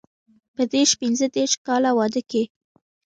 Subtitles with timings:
[0.55, 2.43] په دیرش پنځه دېرش کاله واده کې.